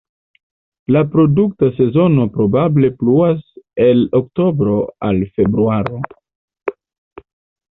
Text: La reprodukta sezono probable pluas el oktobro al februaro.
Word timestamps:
La 0.93 1.01
reprodukta 1.01 1.67
sezono 1.79 2.25
probable 2.39 2.91
pluas 3.03 3.43
el 3.89 4.01
oktobro 4.21 4.79
al 5.11 5.23
februaro. 5.37 6.01